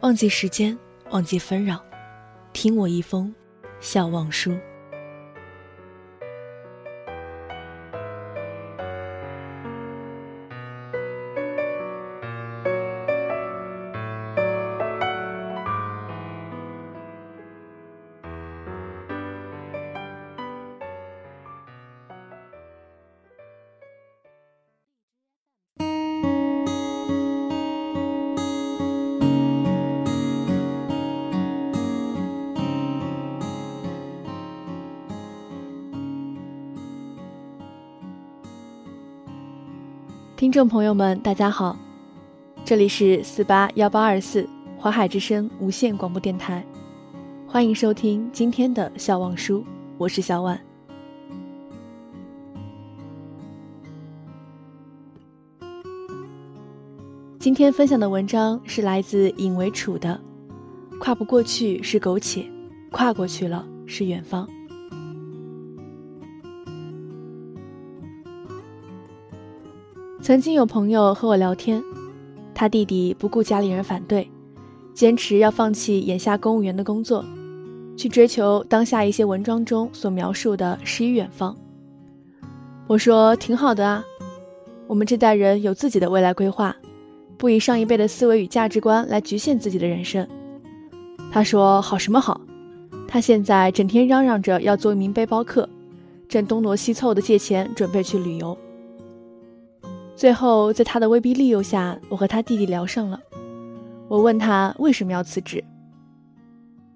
[0.00, 0.78] 忘记时间，
[1.10, 1.84] 忘记纷扰，
[2.52, 3.34] 听我一封
[3.80, 4.56] 笑忘书。
[40.38, 41.76] 听众朋友们，大家好，
[42.64, 46.64] 这里是四八幺八二四华海之声无线广播电台，
[47.44, 49.64] 欢迎收听今天的笑忘书，
[49.96, 50.56] 我是小婉。
[57.40, 60.20] 今天分享的文章是来自尹为楚的，
[61.00, 62.48] 《跨不过去是苟且，
[62.92, 64.46] 跨过去了是远方》。
[70.28, 71.82] 曾经有朋友和我聊天，
[72.54, 74.30] 他弟弟不顾家里人反对，
[74.92, 77.24] 坚持要放弃眼下公务员的工作，
[77.96, 81.56] 去追求当下一些文章中所描述的诗与远方。
[82.86, 84.04] 我说挺好的啊，
[84.86, 86.76] 我们这代人有自己的未来规划，
[87.38, 90.28] 不以上一辈的思维与价值观来局限自己的人生。
[91.32, 92.38] 他说好什么好？
[93.08, 95.66] 他现在整天嚷嚷着要做一名背包客，
[96.28, 98.54] 正东挪西凑的借钱准备去旅游。
[100.18, 103.20] 最后，在他的威逼利诱下，我和他弟弟聊上了。
[104.08, 105.62] 我问他为什么要辞职，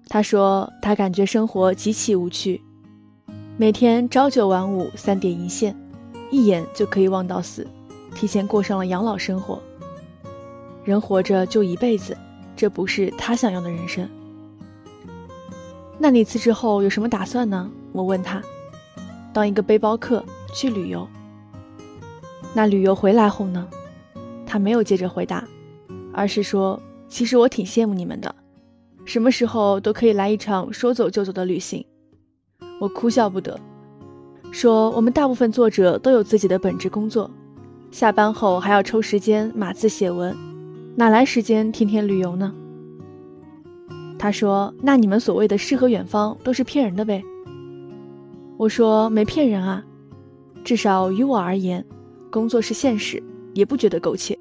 [0.09, 2.61] 他说他感觉生活极其无趣，
[3.55, 5.73] 每天朝九晚五，三点一线，
[6.31, 7.65] 一眼就可以望到死，
[8.13, 9.57] 提前过上了养老生活。
[10.83, 12.17] 人活着就一辈子，
[12.57, 14.05] 这不是他想要的人生。
[15.97, 17.71] 那你辞职后有什么打算呢？
[17.93, 18.43] 我问他，
[19.31, 20.21] 当一个背包客
[20.53, 21.07] 去旅游。
[22.55, 23.67] 那旅游回来后呢？
[24.45, 25.43] 他没有接着回答，
[26.13, 28.35] 而是说：“其实我挺羡慕你们的，
[29.03, 31.83] 什么时候都可以来一场说走就走的旅行。”
[32.79, 33.59] 我哭笑不得，
[34.51, 37.31] 说：“我们大部分作者都有自己的本职工作，
[37.89, 40.37] 下班后还要抽时间码字写文，
[40.95, 42.53] 哪来时间天天旅游呢？”
[44.19, 47.23] 他说：“那你们所谓的诗和远方都是骗人的呗？”
[48.57, 49.83] 我说：“没骗人啊，
[50.63, 51.83] 至少于我而言。”
[52.33, 53.21] 工作是现实，
[53.53, 54.35] 也不觉得苟且，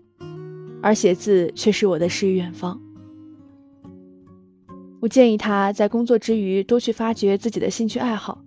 [0.81, 2.81] 而写字却是我的诗与远方。
[4.99, 8.43] 我建议他在工作之余多去发掘自己的兴趣爱好，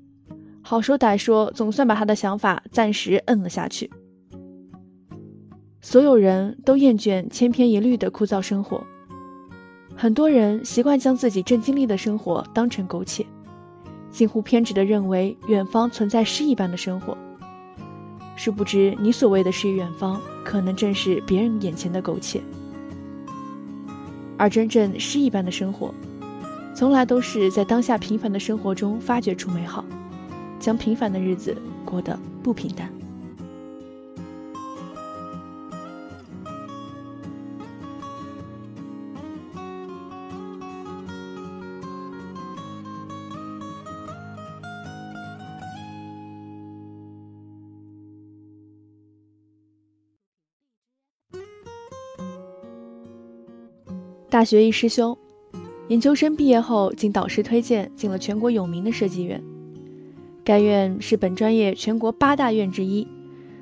[0.64, 3.88] 好说歹说，总算把他的想法暂时摁了下去。
[5.80, 8.84] 所有人都厌倦千篇一律的枯燥生活，
[9.96, 13.24] 很多人习惯将自己正经历的生活当成苟且，
[14.10, 17.16] 近乎偏执的认为远方存在诗一般的生活。
[18.36, 22.42] 殊不知，你所谓的诗与远方，可能正是别人眼前的苟且。
[24.38, 25.94] 而真正诗一般的生活，
[26.76, 29.86] 从来都是在当下平凡的生活中发掘出美好，
[30.60, 32.90] 将平凡的日子过得不平淡。
[54.36, 55.18] 大学一师兄，
[55.88, 59.42] 研究生毕业后，经导师推荐进了全国有名的设计院。
[60.44, 63.08] 该院是本专业全国八大院之一，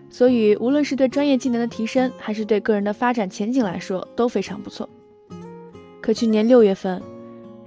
[0.09, 4.89] 所以无论是对专业技能的提升，还是对个人的发展前景来说都非常不错。
[6.01, 6.99] 可去年六月份，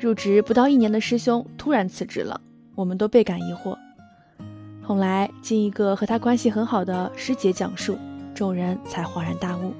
[0.00, 2.40] 入职不到一年的师兄突然辞职了，
[2.74, 3.78] 我们都倍感疑惑。
[4.82, 7.96] 后来经一个和他关系很好的师姐讲述，
[8.34, 9.72] 众人才恍然大悟。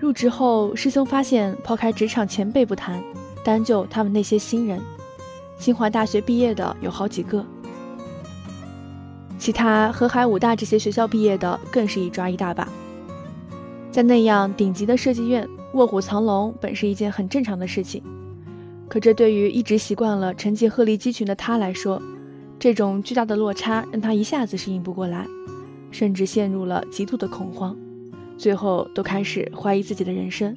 [0.00, 3.04] 入职后，师兄发现，抛开职场前辈不谈，
[3.44, 4.80] 单就他们那些新人，
[5.58, 7.44] 清华大学毕业的有好几个，
[9.38, 12.66] 其他河海武大这些学校毕业的更是一抓一大把。
[13.90, 18.02] 在那样顶级的设计院，卧虎藏龙本是一件很正常的事情，
[18.88, 22.00] 可这对于一直习惯了成绩鹤立鸡群的他来说，
[22.58, 25.26] 这种巨大的落差让他一下子适应不过来，
[25.90, 27.76] 甚至陷入了极度的恐慌，
[28.40, 30.56] 最后都开始怀疑自己的人生。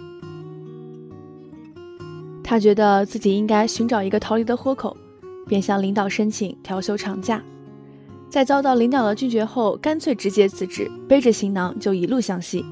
[2.42, 4.96] 他觉得自己应该寻找一个逃离的豁口，
[5.46, 7.44] 便向领导申请调休长假，
[8.30, 12.64] 在遭到领导的拒绝后，干脆直接辞职，背着行囊就一路向西。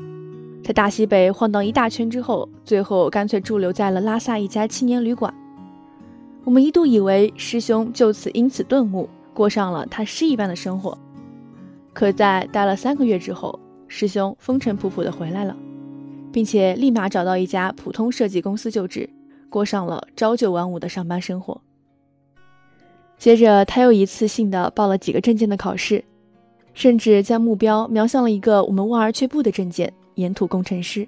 [0.63, 5.34] 在大西北晃荡一大圈之后，最后干脆驻留在了拉萨一家青年旅馆。
[6.46, 10.98] 我们一度以为师兄就此因此顿悟，过上了他诗一般的生活。
[11.92, 13.60] 可在待了三个月之后，
[13.94, 15.54] 师兄风尘仆仆的回来了，
[16.32, 19.08] 并且立马找到一家普通设计公司就职。
[19.50, 21.60] 过上了朝九晚五的上班生活。
[23.18, 26.02] 接着，他又一次性的报了几个证件的考试，
[26.74, 31.06] 甚至将目标瞄向了一个我们望而却步的证件——岩土工程师。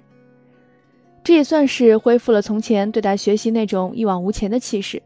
[1.24, 5.02] 这也算是恢复了从前对待学习那种一往无前的气势。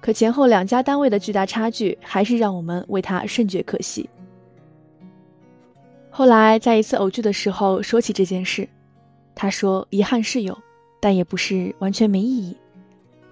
[0.00, 4.08] 可前后两家单位的巨大差距，还是让我们为他甚觉可惜。
[6.20, 8.68] 后来在一次偶聚的时候说起这件事，
[9.34, 10.54] 他说：“遗憾是有。”
[11.00, 12.54] 但也不是完全没意义，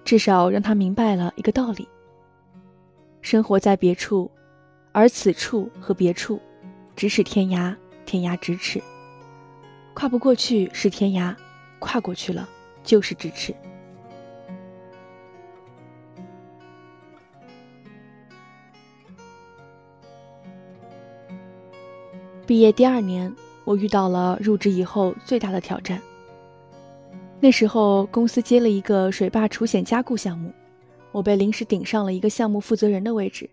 [0.03, 1.87] 至少让他明白了一个道理：
[3.21, 4.31] 生活在别处，
[4.91, 6.41] 而此处和别处，
[6.95, 7.75] 咫尺天涯，
[8.07, 8.81] 天涯咫尺。
[9.93, 11.35] 跨不过去是天涯，
[11.77, 12.49] 跨过去了
[12.83, 13.53] 就是咫尺。
[22.49, 23.31] 毕业第二年，
[23.63, 26.01] 我遇到了入职以后最大的挑战。
[27.39, 30.51] 那时候公司接了一个水坝除险加固项目，
[31.11, 33.47] 我被临时顶上了一个项目负责人的位置。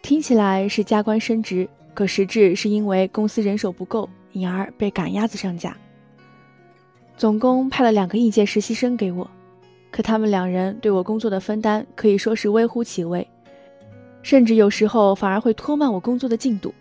[0.00, 5.76] 听起来是加官升职，可实质是因为公司人手不够，因而被赶鸭子上架。
[7.16, 9.28] 总共派了两个应届实习生给我，
[9.90, 13.26] 可他们两人对我工作的分担可以说是微乎其微，
[14.22, 16.72] 甚至有时候反而会拖慢我工作的进度。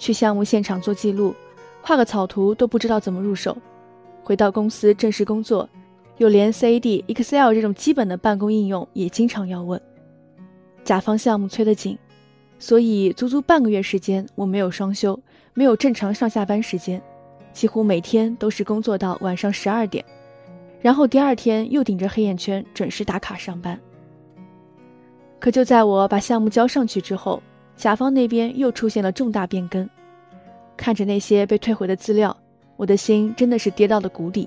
[0.00, 1.34] 去项目现场做记录，
[1.82, 3.56] 画个草图都不知道怎么入手。
[4.24, 5.68] 回到公司正式工作，
[6.16, 9.80] 又连 CAD、Excel 这种基本的办公应用也经常要问。
[10.84, 11.98] 甲方项目催得紧，
[12.58, 15.20] 所以足足半个月时间我没有双休，
[15.52, 17.00] 没有正常上下班时间，
[17.52, 20.02] 几乎每天都是工作到晚上十二点，
[20.80, 23.78] 然后第二天又顶着黑眼圈准时打卡上班。
[25.38, 27.42] 可就在我把项目交上去之后，
[27.80, 29.88] 甲方那边又出现了重大变更，
[30.76, 32.36] 看着那些被退回的资料。
[32.76, 34.46] 我的心真的是跌到了谷底，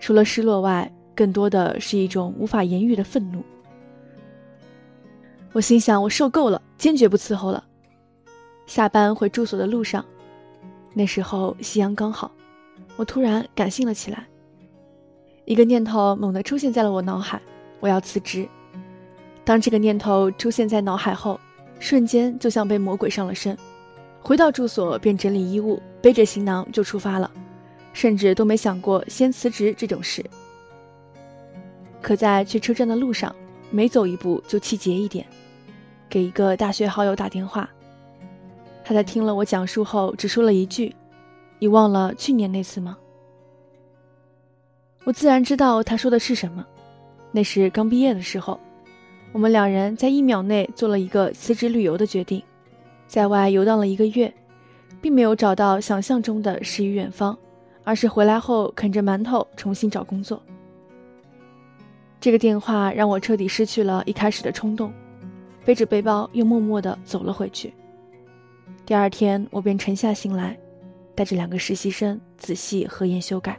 [0.00, 3.40] 除了失落外，更多的是一种无法言喻的愤怒。
[5.52, 7.62] 我心想，我受够了，坚决不伺候了。
[8.66, 10.04] 下班回住所的路上，
[10.92, 12.32] 那时候夕阳刚好，
[12.96, 14.26] 我突然感性了起来，
[15.44, 17.40] 一个念头猛地出现在了我脑海：
[17.78, 18.48] 我要辞职。
[19.44, 21.38] 当这个念头出现在脑海后，
[21.80, 23.56] 瞬间就像被魔鬼上了身。
[24.22, 27.28] 回到住所便整理衣物，背着行囊就出发了，
[27.92, 30.24] 甚至都没想过先辞职这种事。
[32.02, 33.34] 可在去车站的路上，
[33.70, 35.26] 每走一步就气结一点，
[36.08, 37.68] 给一个大学好友打电话。
[38.84, 40.94] 他在听了我讲述后，只说了一句
[41.58, 42.96] ：“你忘了去年那次吗？”
[45.04, 46.64] 我自然知道他说的是什么。
[47.32, 48.60] 那是刚毕业的时候，
[49.32, 52.42] 我们两人在一秒内做了一个辞职旅游的决定。
[53.06, 54.32] 在外游荡了一个月，
[55.00, 57.36] 并没有找到想象中的诗与远方，
[57.82, 60.40] 而是回来后啃着馒头重新找工作。
[62.20, 64.92] 这个电话让我彻底失去了一开始的冲动，
[65.64, 67.72] 背着背包又默默地走了回去。
[68.84, 70.58] 第二天，我便沉下心来，
[71.14, 73.58] 带着两个实习生仔细核验修改。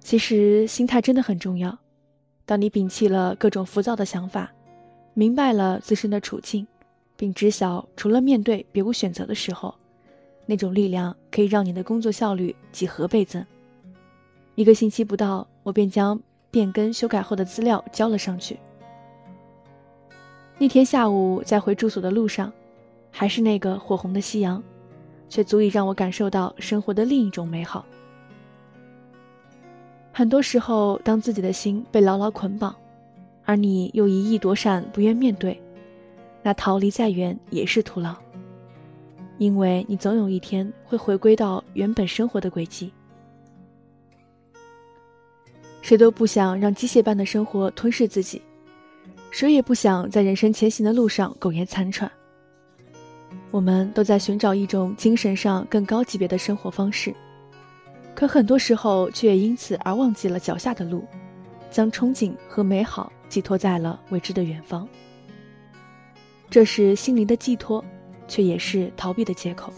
[0.00, 1.76] 其实，心态真的很重要。
[2.46, 4.50] 当你摒弃了各种浮躁的想法。
[5.16, 6.66] 明白了自身的处境，
[7.16, 9.72] 并知晓除了面对别无选择的时候，
[10.44, 13.46] 那种力量可以让你的工作效率几何倍增。
[14.56, 16.20] 一个星期不到，我便将
[16.50, 18.58] 变更修改后的资料交了上去。
[20.58, 22.52] 那天下午在回住所的路上，
[23.12, 24.60] 还是那个火红的夕阳，
[25.28, 27.86] 却足以让我感受到生活的另一种美好。
[30.16, 32.74] 很多时候，当自己的心被牢牢捆绑。
[33.44, 35.60] 而你又一意躲闪，不愿面对，
[36.42, 38.14] 那逃离再远也是徒劳，
[39.36, 42.90] 因为你总有一天会回归到原本生活的轨迹。
[45.82, 48.40] 谁都不想让机械般的生活吞噬自己，
[49.30, 52.10] 谁也不想在人生前行的路上苟延残喘。
[53.50, 57.14] 我们都在寻找一种精神上更高级别的生活方式，
[58.14, 61.04] 可很多时候却因此而忘记了脚下的路，
[61.70, 64.88] 将憧憬和美好寄托在了未知的远方。
[66.48, 67.84] 这是心灵的寄托，
[68.28, 69.72] 却也是逃避的借口。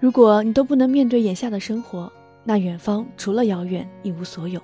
[0.00, 2.10] 如果你都不能面对眼下的生活，
[2.42, 4.60] 那远方除了遥远一无所有，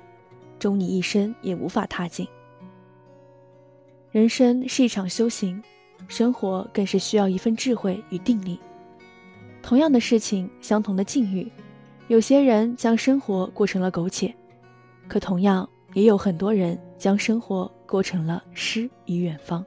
[0.59, 2.26] 终你一生也无法踏进。
[4.11, 5.62] 人生是一场修行，
[6.09, 8.59] 生活更是需要一份智慧与定力。
[9.62, 11.50] 同样的事情，相同的境遇，
[12.10, 14.34] 有些人将生活过成了苟且，
[15.06, 19.64] 可同样也有很多人将生活过成了诗与远方。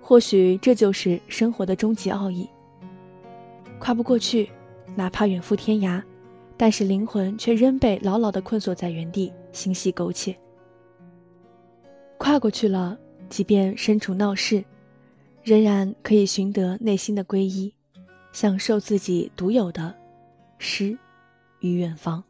[0.00, 2.48] 或许这就是生活的终极奥义。
[3.78, 4.50] 跨不过去，
[4.96, 6.02] 哪怕远赴天涯，
[6.56, 10.36] 但是灵魂却仍被牢牢地困锁在原地，心系苟且。
[12.18, 12.98] 跨过去了，
[13.28, 14.64] 即便身处闹市，
[15.44, 17.72] 仍然可以寻得内心的皈依，
[18.32, 19.94] 享受自己独有的
[20.64, 20.96] 诗
[21.58, 22.22] 与远方。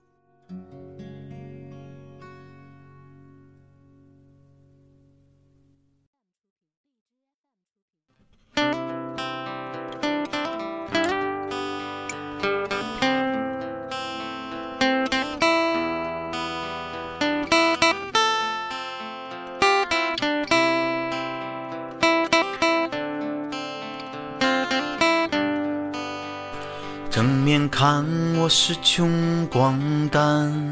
[27.85, 28.07] 看
[28.39, 30.71] 我是穷光蛋，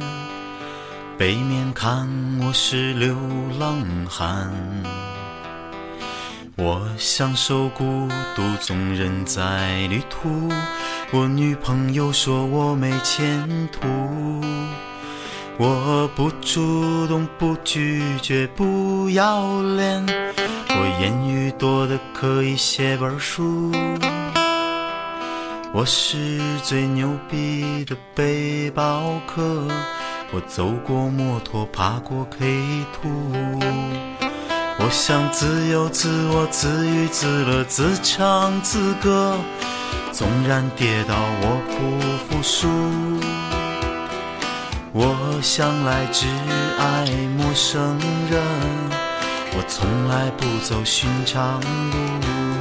[1.19, 2.09] 背面看
[2.41, 3.17] 我是流
[3.59, 4.49] 浪汉。
[6.57, 10.49] 我享受孤独，纵人在旅途。
[11.11, 13.81] 我女朋友说我没前途。
[15.59, 20.07] 我不主动，不拒绝，不要脸。
[20.07, 23.73] 我言语多的可以写本书。
[25.73, 29.69] 我是最牛逼的背包客，
[30.33, 33.09] 我走过摩托，爬过 K 土。
[34.81, 39.39] 我想自由自我，自娱自乐，自唱自歌。
[40.11, 42.69] 纵然跌倒，我不服输。
[44.93, 46.27] 我向来只
[46.81, 47.07] 爱
[47.39, 47.97] 陌生
[48.29, 48.43] 人，
[49.53, 52.60] 我从来不走寻常路。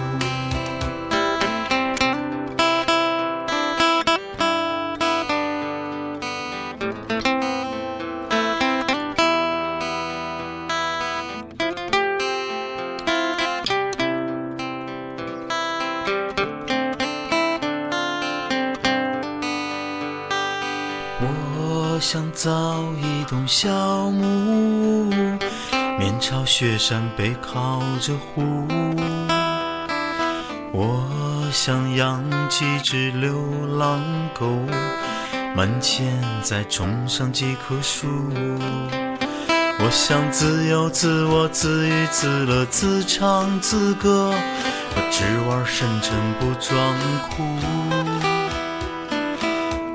[22.41, 23.69] 造一栋小
[24.12, 25.13] 木屋，
[26.00, 28.65] 面朝雪山，背靠着湖。
[30.72, 31.05] 我
[31.51, 33.36] 想养几只流
[33.77, 34.01] 浪
[34.34, 34.48] 狗，
[35.53, 38.08] 门前再种上几棵树。
[39.81, 44.34] 我想自由自我，自娱自乐，自唱自歌。
[44.96, 46.96] 我只玩深沉，不装
[47.36, 47.99] 酷。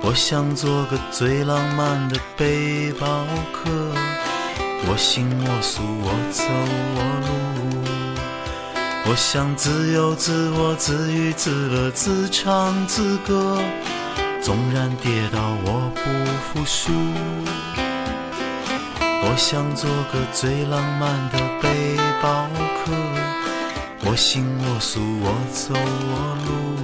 [0.06, 3.70] 我想做个最浪漫的背包客，
[4.86, 6.44] 我行我素，我走
[6.94, 7.28] 我路。
[9.06, 13.58] 我想自由自我，自娱自乐，自唱自歌。
[14.42, 16.00] 纵然跌倒，我不
[16.52, 16.92] 服输。
[19.00, 22.46] 我想做个最浪漫的背包
[22.84, 22.92] 客，
[24.04, 26.83] 我行我素，我走我路。